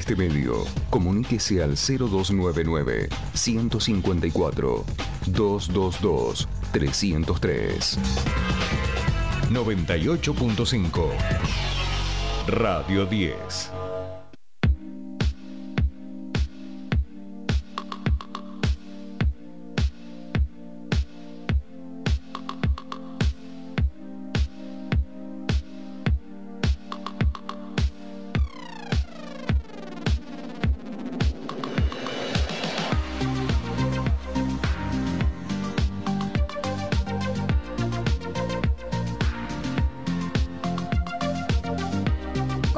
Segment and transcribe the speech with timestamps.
[0.00, 4.84] este medio, comuníquese al 0299 154
[5.26, 7.98] 222 303.
[9.50, 11.10] 98.5
[12.46, 13.79] Radio 10.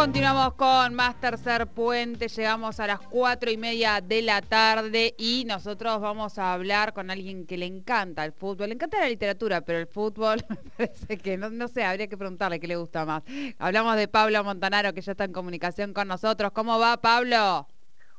[0.02, 5.44] Continuamos con más tercer puente, llegamos a las cuatro y media de la tarde y
[5.46, 9.60] nosotros vamos a hablar con alguien que le encanta el fútbol, le encanta la literatura,
[9.60, 13.04] pero el fútbol me parece que no, no sé, habría que preguntarle qué le gusta
[13.04, 13.22] más.
[13.60, 16.50] Hablamos de Pablo Montanaro que ya está en comunicación con nosotros.
[16.50, 17.68] ¿Cómo va Pablo?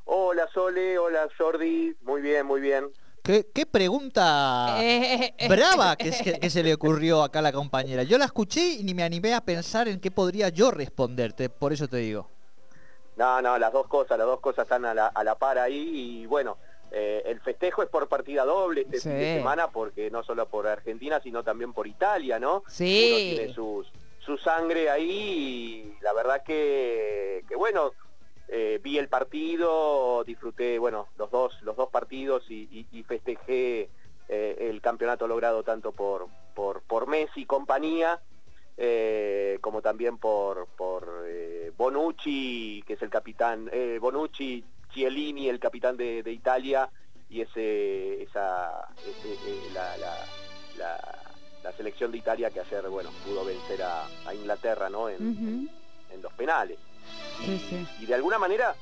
[0.05, 2.85] Hola Sole, hola Jordi, muy bien, muy bien.
[3.23, 7.53] ¿Qué, qué pregunta Eh, eh, brava que se, que se le ocurrió acá a la
[7.53, 8.03] compañera?
[8.03, 11.71] Yo la escuché y ni me animé a pensar en qué podría yo responderte, por
[11.71, 12.29] eso te digo.
[13.15, 15.91] No, no, las dos cosas, las dos cosas están a la, a la par ahí
[16.21, 16.57] y bueno,
[16.91, 19.09] eh, el festejo es por partida doble este Sí.
[19.09, 22.63] fin de semana porque no solo por Argentina sino también por Italia, ¿no?
[22.67, 23.07] Sí.
[23.09, 23.87] Uno tiene sus,
[24.19, 27.93] su sangre ahí y la verdad que, que bueno,
[28.55, 33.89] eh, vi el partido, disfruté, bueno, los dos, los dos partidos y, y- y festejé
[34.29, 38.21] eh, el campeonato logrado tanto por, por, por Messi y compañía,
[38.77, 41.25] eh, como también por, por
[41.77, 46.87] Bonucci, que es el capitán, Bonucci, Chiellini, el capitán de, de Italia,
[47.29, 50.27] y ese, esa, ese, la, la-
[50.77, 55.09] la- la selección de Italia que ayer, bueno, pudo vencer a, a Inglaterra, ¿no?
[55.09, 55.67] En, Ujú.
[56.13, 56.77] en los penales.
[57.41, 57.87] Y, Sí, sí.
[58.01, 58.75] y de alguna manera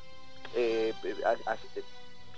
[0.56, 0.94] eh,
[1.26, 1.58] a- a-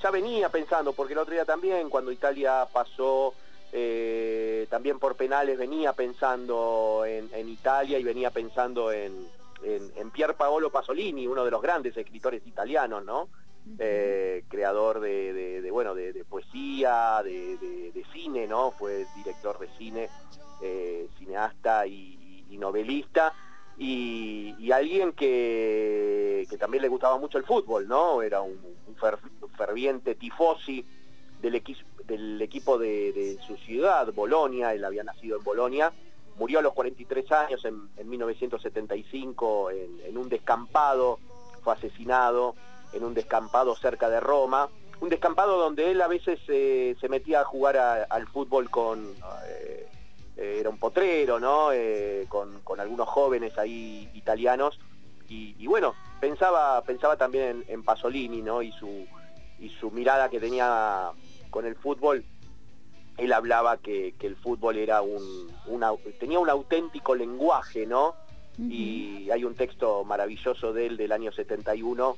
[0.02, 3.34] ya venía pensando, porque el otro día también, cuando Italia pasó
[3.72, 9.28] eh, también por penales, venía pensando en, en Italia y venía pensando en,
[9.64, 13.30] en, en Pier Paolo Pasolini, uno de los grandes escritores italianos, ¿no?
[13.80, 18.72] Eh, creador de, de- de, bueno de, de poesía, de, cine, ¿no?
[18.72, 20.10] Fue director de cine,
[21.18, 23.34] cineasta y, y novelista
[23.78, 28.22] y, alguien que, que también le gustaba mucho el fútbol, ¿no?
[28.22, 29.20] Era un, un fer-
[29.56, 30.86] ferviente tifosi
[31.42, 31.62] del,
[32.06, 35.94] del equipo de, su ciudad, Bolonia, él había nacido en Bolonia,
[36.38, 41.20] murió a los 43 años en, en 1975 en, un descampado,
[41.64, 42.56] fue asesinado
[42.94, 44.70] en un descampado cerca de Roma,
[45.02, 47.78] un descampado donde él a veces eh, se metía a jugar
[48.10, 49.14] al fútbol con...
[49.48, 49.73] eh,
[50.38, 51.72] eh, era un potrero, ¿no?
[51.72, 54.80] Eh, con, con algunos jóvenes ahí italianos.
[55.30, 58.62] Y, y bueno, pensaba, pensaba también en, en Pasolini, ¿no?
[58.62, 59.06] Y su,
[59.60, 61.12] y su mirada que tenía
[61.50, 62.26] con el fútbol.
[63.18, 65.52] Él hablaba que, que el fútbol era un,
[66.20, 68.16] tenía un auténtico lenguaje, ¿no?
[68.58, 72.18] Y hay un texto maravilloso de él del año 71,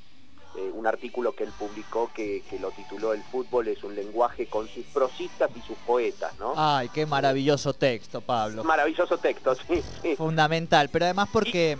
[0.56, 4.46] eh, un artículo que él publicó que, que lo tituló El fútbol es un lenguaje
[4.46, 6.54] con sus prosistas y sus poetas, ¿no?
[6.56, 8.64] Ay, qué maravilloso texto, Pablo.
[8.64, 10.16] Maravilloso texto, sí, sí.
[10.16, 11.76] Fundamental, pero además porque,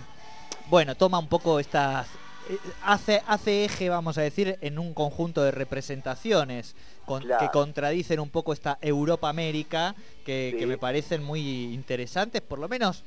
[0.69, 2.07] bueno, toma un poco estas...
[2.49, 6.75] eh, Hace, hace eje, vamos a decir, en un conjunto de representaciones
[7.05, 7.45] con- Claro.
[7.45, 9.95] que contradicen un poco esta Europa-América,
[10.25, 10.59] que, Sí.
[10.59, 13.03] que me parecen muy interesantes, por lo menos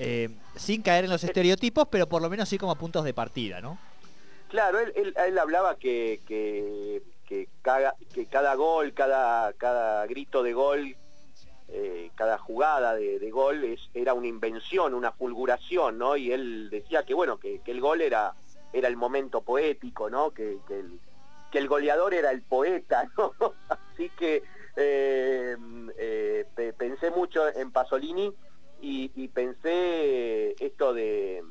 [0.00, 3.60] eh, sin caer en los estereotipos, pero por lo menos sí como puntos de partida,
[3.60, 3.78] ¿no?
[4.48, 7.02] Claro, él, él- hablaba que, que,
[7.62, 10.96] cada, que cada gol, cada, cada grito de gol,
[11.68, 16.16] eh, cada jugada de, de gol es, era una invención, una fulguración, ¿no?
[16.16, 18.32] Y él decía que bueno, que, que el gol era,
[18.72, 20.30] era el momento poético, ¿no?
[20.30, 23.34] Que, que el, goleador era el poeta, ¿no?
[23.68, 24.42] Así que
[24.76, 25.56] eh,
[25.98, 28.32] eh, pe- pensé mucho en Pasolini
[28.80, 31.42] y pensé esto de,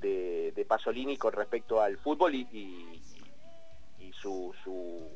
[0.00, 3.02] de, de Pasolini con respecto al fútbol y, y-
[3.98, 5.08] y su, su,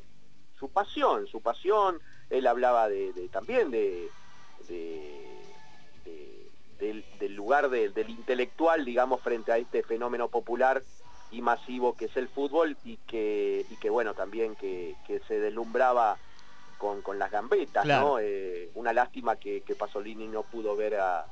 [0.59, 1.99] su pasión, su pasión.
[2.29, 4.11] Él hablaba de, de- también de,
[4.67, 5.55] de-
[6.03, 6.49] de-
[6.79, 10.83] del, del lugar de- del intelectual, digamos, frente a este fenómeno popular
[11.31, 15.39] y masivo que es el fútbol y que, y que bueno, también que, que se
[15.39, 16.19] deslumbraba
[16.77, 18.05] con, con las gambetas, Claro.
[18.07, 18.19] ¿no?
[18.19, 21.27] Eh, una lástima que, que Pasolini no pudo ver a,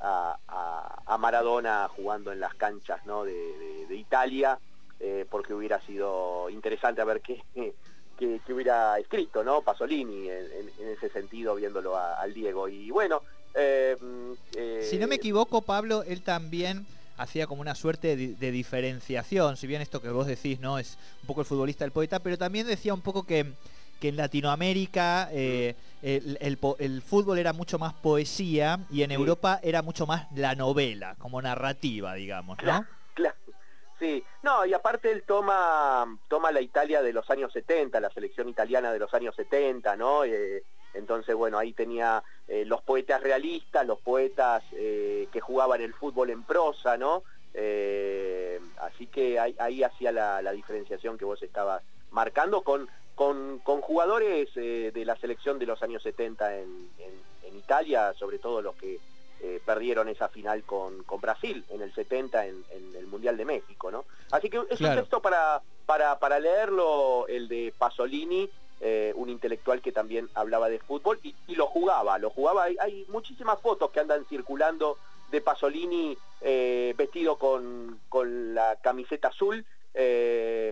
[0.00, 3.24] a, a- a Maradona jugando en las canchas ¿no?
[3.24, 4.58] de, de- de Italia,
[4.98, 9.62] eh, porque hubiera sido interesante a ver qué, qué- qué hubiera escrito ¿no?
[9.62, 12.68] Pasolini en, en- en ese sentido, viéndolo a- al Diego.
[12.68, 13.22] Y bueno,
[13.54, 16.86] eh, mm, eh, Si no me equivoco, Pablo, él también
[17.16, 20.78] hacía como una suerte de, diferenciación, si bien esto que vos decís, ¿no?
[20.78, 23.52] Es un poco el futbolista el poeta, pero también decía un poco que,
[24.00, 30.06] que en Latinoamérica eh, el, fútbol era mucho más poesía y en Europa era mucho
[30.06, 32.86] más la novela, como narrativa, digamos, ¿no?
[33.14, 33.36] Claro,
[34.00, 38.48] Sí, no, y aparte él toma, toma la Italia de los años 70, la selección
[38.48, 40.24] italiana de los años 70, ¿no?
[40.24, 40.64] Eh,
[40.94, 46.30] entonces, bueno, ahí tenía eh, los poetas realistas, los poetas eh, que jugaban el fútbol
[46.30, 47.22] en prosa, ¿no?
[48.78, 55.16] así que ahí, hacía la, diferenciación que vos estabas marcando con, con, jugadores de la
[55.16, 56.90] selección de los años 70 en
[57.56, 58.98] Italia, sobre todo los que
[59.42, 62.62] eh, perdieron esa final con, con, Brasil en el 70 en,
[62.94, 64.04] el Mundial de México, ¿no?
[64.32, 69.80] Así que es un texto para, para, para, leerlo, el de Pasolini, eh, un intelectual
[69.80, 72.64] que también hablaba de fútbol y, lo jugaba, lo jugaba.
[72.64, 74.98] Hay, muchísimas fotos que andan circulando
[75.30, 79.64] de Pasolini eh, vestido con, con, la camiseta azul,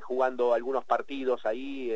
[0.03, 1.93] jugando algunos partidos ahí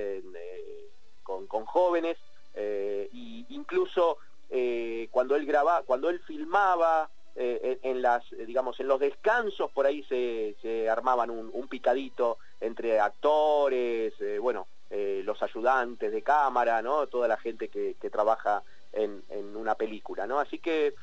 [1.23, 2.19] con, con, jóvenes,
[2.57, 4.19] y incluso
[4.55, 9.87] eh, cuando él grababa, cuando él filmaba, eh, en, las, digamos, en los descansos por
[9.87, 17.07] ahí se, armaban un, picadito entre actores, eh, bueno, los ayudantes de cámara, ¿no?
[17.07, 19.23] Toda la gente que, trabaja en,
[19.57, 20.39] una película, ¿no?
[20.39, 20.95] Así que,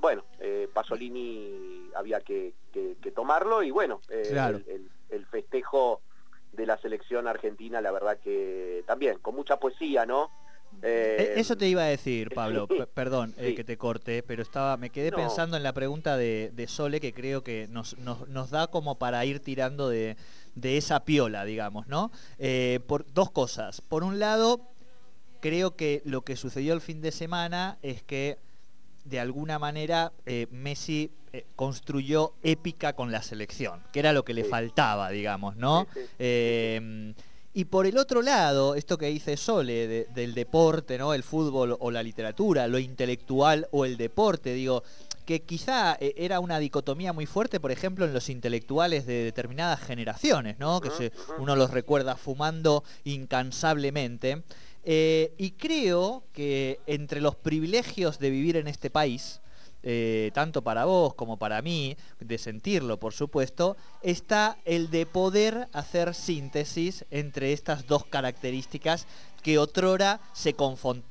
[0.00, 0.24] bueno,
[0.74, 2.54] Pasolini había que,
[3.14, 4.87] tomarlo y bueno, el,
[5.58, 6.00] festejo
[6.52, 10.30] de la selección argentina, la verdad que también, con mucha poesía, ¿no?
[10.82, 14.90] Eh, eso te iba a decir, Pablo, perdón eh, que te corte, pero estaba, me
[14.90, 17.96] quedé pensando en la pregunta de, Sole que creo que nos,
[18.50, 20.16] da como para ir tirando de,
[20.62, 22.10] esa piola, digamos, ¿no?
[22.38, 23.80] Eh, por dos cosas.
[23.80, 24.60] Por un lado,
[25.40, 28.38] creo que lo que sucedió el fin de semana es que
[29.08, 30.12] de alguna manera
[30.50, 31.10] Messi
[31.56, 35.86] construyó épica con la selección, que era lo que le faltaba, digamos, ¿no?
[37.58, 41.12] Y por el otro lado, esto que dice Sole, del deporte, ¿no?
[41.12, 44.84] El fútbol o la literatura, lo intelectual o el deporte, digo,
[45.28, 49.80] que quizá eh, era una dicotomía muy fuerte, por ejemplo, en los intelectuales de determinadas
[49.80, 50.80] generaciones, ¿no?
[50.80, 54.42] Que uno los recuerda fumando incansablemente.
[54.90, 59.42] Eh, y creo que entre los privilegios de vivir en este país,
[59.82, 65.68] eh, tanto para vos como para mí, de sentirlo por supuesto, está el de poder
[65.74, 69.06] hacer síntesis entre estas dos características
[69.42, 70.56] que otrora se,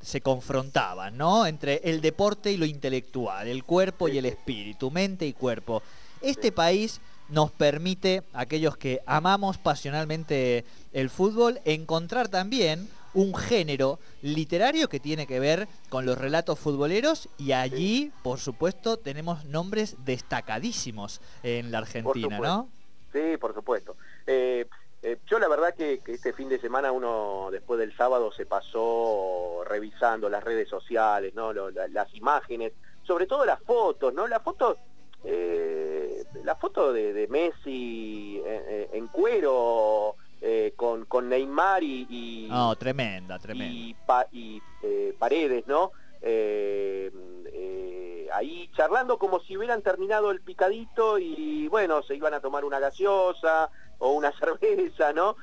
[0.01, 1.45] se confrontaban, ¿no?
[1.45, 5.83] Entre el deporte y lo intelectual, el cuerpo y el espíritu, mente y cuerpo.
[6.23, 6.99] Este país
[7.29, 15.25] nos permite, aquellos que amamos pasionalmente el fútbol, encontrar también un género literario que tiene
[15.25, 21.79] que ver con los relatos futboleros y allí, por supuesto, tenemos nombres destacadísimos en la
[21.79, 22.69] Argentina, ¿no?
[23.11, 23.95] Sí, por supuesto.
[24.27, 24.67] Eh,
[25.01, 29.63] eh, yo la verdad que, este fin de semana uno después del sábado se pasó
[29.67, 31.53] revisando las redes sociales, ¿no?
[31.53, 34.27] las imágenes, sobre todo las fotos, ¿no?
[34.27, 34.77] Las fotos,
[35.23, 38.43] eh, la foto de, Messi
[38.93, 44.27] en cuero eh, con, con, Neymar y, no, tremenda, tremenda.
[44.31, 45.91] y, eh, Paredes, ¿no?
[46.21, 47.11] Eh,
[48.33, 52.79] ahí charlando como si hubieran terminado el picadito y bueno, se iban a tomar una
[52.79, 55.35] gaseosa o una cerveza, ¿no?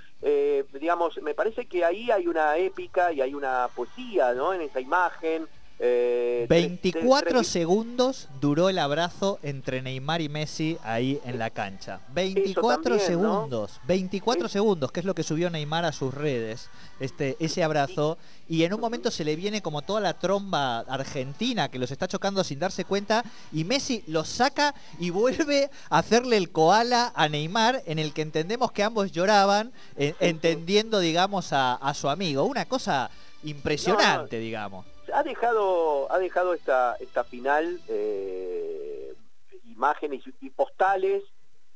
[0.72, 4.54] digamos, me parece que ahí hay una épica y hay una poesía, ¿no?
[4.54, 5.48] En esa imagen.
[5.78, 12.00] 24 eh, segundos duró el abrazo entre Neymar y Messi ahí en la cancha.
[12.12, 17.64] 24 segundos, 24 segundos, que es lo que subió Neymar a sus redes, este, ese
[17.64, 18.18] abrazo.
[18.48, 22.06] Y en un momento se le viene como toda la tromba argentina que los está
[22.06, 23.24] chocando sin darse cuenta.
[23.52, 28.22] Y Messi los saca y vuelve a hacerle el koala a Neymar, en el que
[28.22, 32.44] entendemos que ambos lloraban, entendiendo, digamos, a, su amigo.
[32.44, 33.10] Una cosa
[33.42, 39.14] impresionante, digamos ha dejado, ha dejado esta, esta final eh,
[39.64, 41.22] imágenes y postales,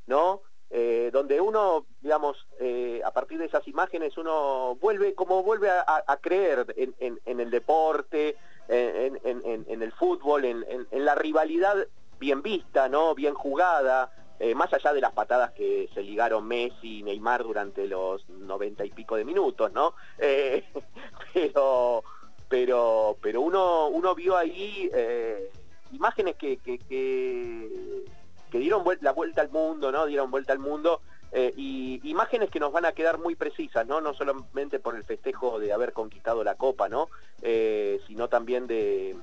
[0.06, 0.42] ¿no?
[0.70, 6.18] Eh, donde uno, digamos, eh, a partir de esas imágenes uno vuelve, como vuelve a,
[6.20, 8.36] creer en, el deporte,
[8.68, 11.86] en, el fútbol, en, la rivalidad
[12.18, 13.14] bien vista, ¿no?
[13.14, 14.12] Bien jugada,
[14.54, 18.90] más allá de las patadas que se ligaron Messi y Neymar durante los noventa y
[18.90, 19.94] pico de minutos, ¿no?
[21.32, 22.04] pero
[22.48, 25.50] pero, pero uno, uno vio ahí eh,
[25.92, 30.06] imágenes que, que, que, dieron la vuelta al mundo, ¿no?
[30.06, 31.00] Dieron vuelta al mundo.
[31.30, 34.00] Eh, y imágenes que nos van a quedar muy precisas, ¿no?
[34.00, 37.08] No solamente por el festejo de haber conquistado la Copa, ¿no?
[37.42, 39.14] Eh, sino también de,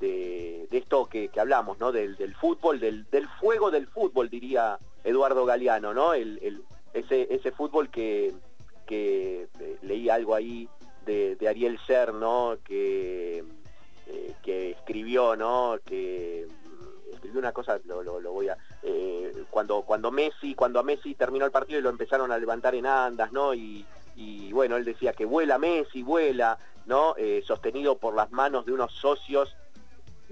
[0.00, 1.92] de, esto que, hablamos, ¿no?
[1.92, 3.06] Del, fútbol, del,
[3.38, 6.14] fuego del fútbol, diría Eduardo Galeano, ¿no?
[6.14, 8.32] El, ese, ese fútbol que,
[8.86, 10.68] que eh, leí algo ahí
[11.06, 12.58] de, Ariel Ser, ¿no?
[12.64, 13.44] Que,
[14.06, 15.78] eh, que escribió, ¿no?
[15.84, 18.56] Que mm, escribió una cosa, lo, voy a...
[18.82, 22.74] Eh, cuando, cuando Messi, cuando a Messi terminó el partido y lo empezaron a levantar
[22.74, 23.54] en andas, ¿no?
[23.54, 23.84] Y,
[24.16, 27.14] y bueno, él decía que vuela Messi, vuela, ¿no?
[27.44, 29.54] sostenido por las manos de unos socios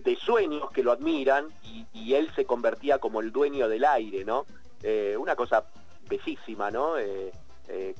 [0.04, 1.48] de sueños que lo admiran
[1.92, 4.46] y, él se convertía como el dueño del aire, ¿no?
[4.82, 5.66] Eh, una cosa
[6.08, 6.96] bellísima, ¿no?
[6.96, 7.30] Eh,
[7.68, 7.94] eh,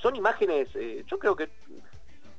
[0.00, 0.68] son imágenes,
[1.06, 1.50] yo creo que,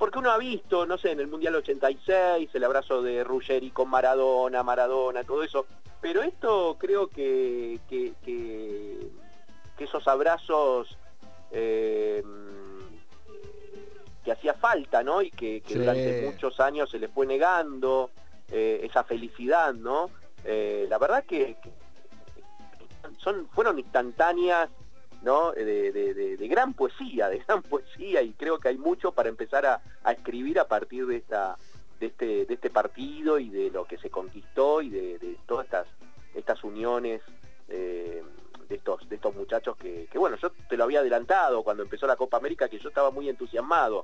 [0.03, 3.89] porque uno ha visto, no sé, en el Mundial 86, el abrazo de Ruggeri con
[3.89, 5.65] Maradona, Maradona, todo eso,
[6.01, 9.07] pero esto creo que, que,
[9.79, 10.97] esos abrazos
[11.49, 12.21] que
[14.29, 15.21] hacía falta, ¿no?
[15.21, 18.09] Y que, durante muchos años se les fue negando,
[18.51, 20.09] eh, esa felicidad, ¿no?
[20.43, 21.55] Eh, la verdad que,
[23.19, 24.69] son, fueron instantáneas,
[25.23, 25.51] ¿no?
[25.53, 30.59] De, gran poesía, de gran poesía, y creo que hay mucho para empezar a, escribir
[30.59, 31.57] a partir de esta
[31.99, 35.87] de este, de este partido y de lo que se conquistó y de, todas estas,
[36.35, 37.21] estas uniones
[37.69, 38.21] eh,
[38.67, 42.17] de, estos, de estos muchachos que, bueno, yo te lo había adelantado cuando empezó la
[42.17, 44.03] Copa América, que yo estaba muy entusiasmado.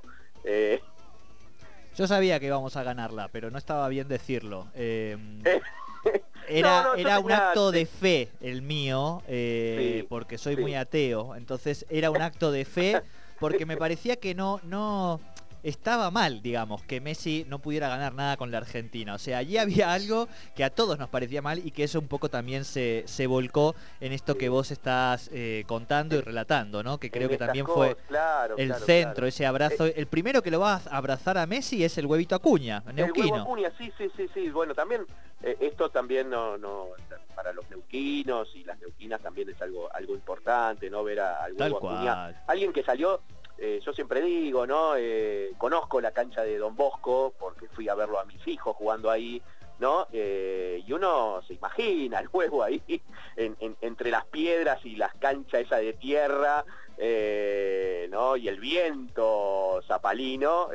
[1.96, 4.68] Yo sabía que íbamos a ganarla, pero no estaba bien decirlo.
[6.48, 11.36] era era un acto de fe el mío, eh, porque soy muy ateo.
[11.36, 13.02] Entonces era un acto de fe
[13.38, 15.20] porque me parecía que no, no,
[15.62, 19.14] estaba mal, digamos, que Messi no pudiera ganar nada con la Argentina.
[19.14, 22.08] O sea, allí había algo que a todos nos parecía mal y que eso un
[22.08, 26.98] poco también se, se volcó en esto que vos estás eh, contando y relatando, ¿no?
[26.98, 27.96] Que creo que también fue
[28.56, 29.86] el centro, ese abrazo.
[29.86, 33.26] Eh, el primero que lo va a abrazar a Messi es el huevito Acuña, neuquino.
[33.26, 34.50] El huevo Acuña, sí, sí, sí, sí.
[34.50, 35.06] Bueno, también
[35.42, 36.88] eh, esto también no, no,
[37.34, 41.02] para los neuquinos y las neuquinas también es algo, algo importante, ¿no?
[41.04, 42.42] Ver a, al huevo Acuña.
[42.46, 43.20] Alguien que salió
[43.62, 44.96] eh, yo siempre digo, ¿no?
[44.96, 49.10] Eh, conozco la cancha de Don Bosco porque fui a verlo a mis hijos jugando
[49.10, 49.42] ahí,
[49.78, 50.06] ¿no?
[50.12, 52.82] Eh, y uno se imagina el juego ahí
[53.36, 56.64] entre las piedras y las canchas esa de tierra,
[58.08, 58.36] ¿no?
[58.38, 60.68] Y el viento zapalino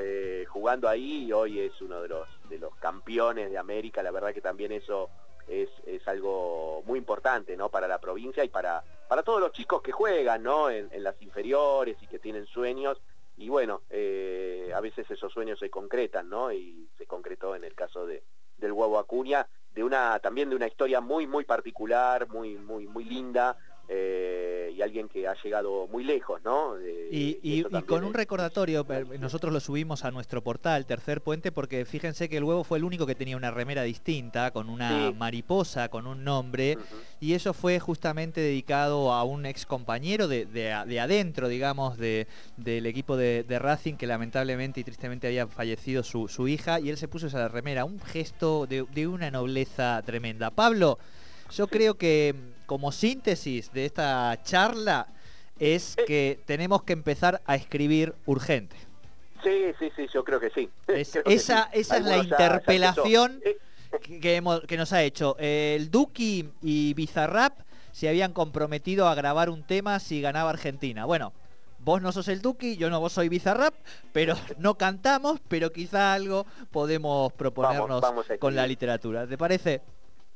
[0.49, 4.41] jugando ahí hoy es uno de los, de los campeones de América, la verdad que
[4.41, 5.09] también eso
[5.47, 5.69] es,
[6.07, 7.69] algo muy importante ¿no?
[7.69, 10.69] para la provincia y para, para todos los chicos que juegan ¿no?
[10.69, 13.01] en, las inferiores y que tienen sueños.
[13.38, 16.53] Y bueno, eh, a veces esos sueños se concretan, ¿no?
[16.53, 18.24] Y se concretó en el caso de,
[18.57, 23.03] del huevo Acuña, de una, también de una historia muy, muy particular, muy, muy, muy
[23.03, 26.75] linda, eh, y alguien que ha llegado muy lejos, ¿no?
[27.11, 28.85] y, con un recordatorio,
[29.19, 32.83] nosotros lo subimos a nuestro portal, Tercer Puente, porque fíjense que el huevo fue el
[32.83, 36.77] único que tenía una remera distinta, con una mariposa, con un nombre,
[37.19, 42.27] y eso fue justamente dedicado a un ex compañero de, adentro, digamos, de,
[42.57, 46.97] del equipo de, Racing, que lamentablemente y tristemente había fallecido su, su hija, y él
[46.97, 50.49] se puso esa remera, un gesto de una nobleza tremenda.
[50.49, 50.97] Pablo,
[51.51, 55.07] yo creo que como síntesis de esta charla
[55.60, 56.05] es eh.
[56.05, 58.75] que tenemos que empezar a escribir urgente.
[59.43, 60.69] Sí, sí, sí, yo creo que sí.
[60.88, 63.57] esa esa es la interpelación eh.
[64.01, 65.36] que, que nos ha hecho.
[65.39, 67.60] El Duki y Bizarrap
[67.91, 71.05] se habían comprometido a grabar un tema si ganaba Argentina.
[71.05, 71.31] Bueno,
[71.79, 73.74] vos no sos el Duki, yo no vos soy Bizarrap,
[74.12, 78.03] pero no cantamos, pero quizá algo podemos proponernos
[78.39, 79.27] con la literatura.
[79.27, 79.81] ¿Te parece?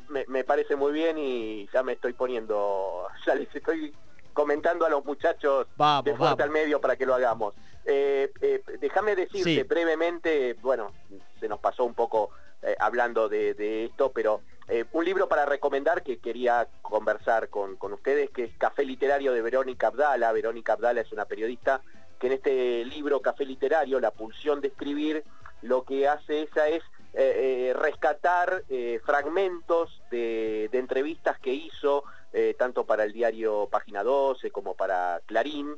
[0.10, 3.94] Me, parece muy bien y ya me estoy poniendo, ya les estoy
[4.34, 5.68] comentando a los muchachos
[6.04, 7.54] de fuerte al medio para que lo hagamos.
[7.86, 10.92] Eh, eh, déjame decirte brevemente, bueno,
[11.40, 12.30] se nos pasó un poco
[12.62, 14.42] eh, hablando de, esto, pero
[14.92, 19.42] un libro para recomendar que quería conversar con, con, ustedes, que es Café Literario de
[19.42, 20.32] Verónica Abdala.
[20.32, 21.82] Verónica Abdala es una periodista
[22.20, 25.24] que en este libro Café Literario, La pulsión de escribir,
[25.64, 32.04] lo que hace ella es eh, eh, rescatar eh, fragmentos de, entrevistas que hizo,
[32.60, 35.76] tanto para el diario Página 12 como para Clarín,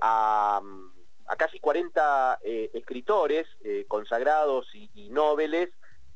[0.00, 0.62] a,
[1.36, 3.46] casi 40 escritores
[3.86, 5.12] consagrados y, y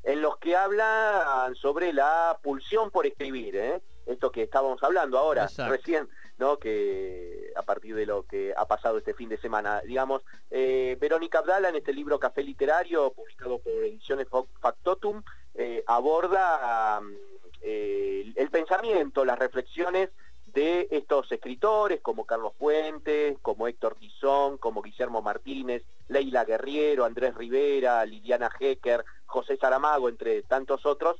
[0.03, 6.07] en los que hablan sobre la pulsión por escribir, esto que estábamos hablando ahora, recién,
[6.37, 6.57] ¿no?
[6.57, 10.21] que a partir de lo que ha pasado este fin de semana, digamos,
[10.51, 14.27] eh, Verónica Abdala en este libro Café Literario, publicado por Ediciones
[14.59, 15.23] Factotum,
[15.55, 17.01] eh, aborda
[17.61, 20.09] eh, el pensamiento, las reflexiones
[20.47, 27.35] de estos escritores como Carlos Fuentes, como Héctor Tizón, como Guillermo Martínez, Leila Guerriero, Andrés
[27.35, 31.17] Rivera, Liliana Hecker, José Saramago, entre tantos otros,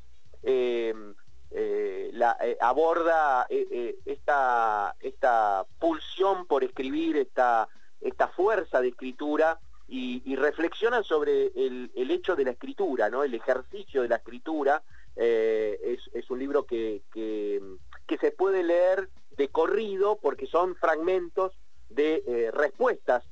[2.14, 7.70] la, aborda esta, esta pulsión por escribir, esta,
[8.02, 13.24] esta fuerza de escritura y, reflexionan sobre el, hecho de la escritura, ¿no?
[13.24, 14.84] el ejercicio de la escritura.
[15.16, 21.54] Eh, es, un libro que, que, se puede leer de corrido porque son fragmentos
[21.90, 23.24] de eh, respuestas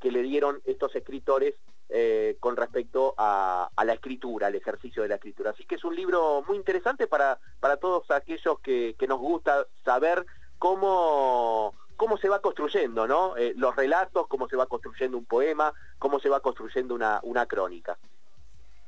[0.00, 1.54] que le dieron estos escritores
[1.88, 5.50] eh, con respecto a, la escritura, al ejercicio de la escritura.
[5.50, 10.26] Así que es un libro muy interesante para, para todos aquellos que, nos gusta saber
[10.58, 13.38] cómo cómo se va construyendo, ¿no?
[13.38, 17.46] Eh, los relatos, cómo se va construyendo un poema, cómo se va construyendo una, una
[17.46, 17.96] crónica.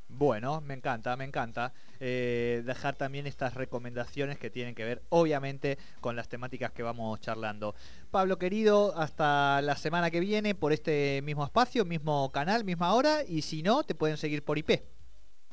[0.08, 5.78] Bueno, me encanta, me encanta eh, dejar también estas recomendaciones que tienen que ver, obviamente,
[6.00, 7.74] con las temáticas que vamos charlando.
[8.10, 13.22] Pablo, querido, hasta la semana que viene por este mismo espacio, mismo canal, misma hora,
[13.22, 14.82] y si no, te pueden seguir por IP.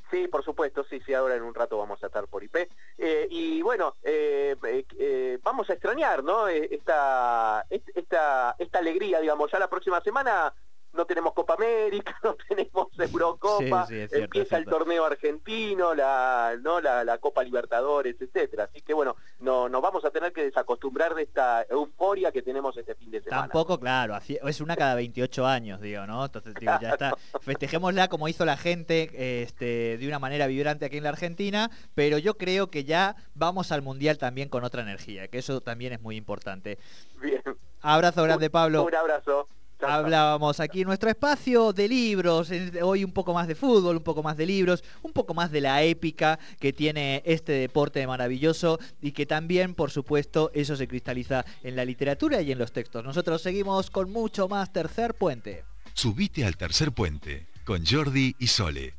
[0.10, 2.70] Sí, por supuesto, sí, sí, ahora en un rato vamos a estar por IP.
[2.98, 6.48] Eh, y bueno, eh, eh, vamos a extrañar, ¿no?
[6.48, 10.54] Esta, esta, esta alegría, digamos, ya la próxima semana
[10.96, 16.82] no tenemos Copa América, no tenemos Eurocopa, empieza el torneo argentino, la, ¿no?
[16.82, 18.66] La, Copa Libertadores, etcétera.
[18.66, 22.75] Así que bueno, no, nos vamos a tener que desacostumbrar de esta euforia que tenemos
[22.78, 23.44] este fin de semana.
[23.44, 26.25] Tampoco, claro, es una cada 28 años, digo, ¿no?
[26.25, 27.16] Entonces, digo, ya está.
[27.42, 32.18] Festejémosla como hizo la gente, este, de una manera vibrante aquí en la Argentina, pero
[32.18, 36.02] yo creo que ya vamos al Mundial también con otra energía, que eso también es
[36.02, 36.78] muy importante.
[37.22, 37.42] Bien.
[37.82, 38.84] Abrazo grande, Pablo.
[38.84, 39.48] Un abrazo.
[39.82, 42.50] Hablábamos aquí en nuestro espacio de libros,
[42.82, 45.62] hoy un poco más de fútbol, un poco más de libros, un poco más de
[45.62, 51.46] la épica que tiene este deporte maravilloso y que también, por supuesto, eso se cristaliza
[51.63, 53.03] en la literatura y en los textos.
[53.03, 55.65] Nosotros seguimos con mucho más Tercer Puente.
[55.94, 58.94] Subite al Tercer Puente con Jordi y Sole.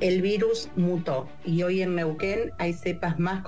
[0.00, 3.42] El virus mutó y hoy en Neuquén hay cepas más